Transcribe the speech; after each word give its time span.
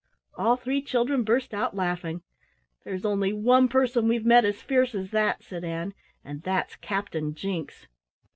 All 0.35 0.55
three 0.55 0.81
children 0.81 1.23
burst 1.23 1.53
out 1.53 1.75
laughing. 1.75 2.23
"There's 2.83 3.05
only 3.05 3.33
one 3.33 3.67
person 3.67 4.07
we've 4.07 4.25
met 4.25 4.45
as 4.45 4.59
fierce 4.63 4.95
as 4.95 5.11
that," 5.11 5.43
said 5.43 5.63
Ann, 5.63 5.93
"and 6.25 6.41
that's 6.41 6.75
Captain 6.77 7.35
Jinks." 7.35 7.85